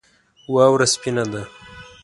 [0.53, 1.41] واوره سپینه ده